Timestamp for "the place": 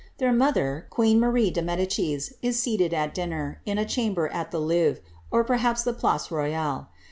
5.83-6.31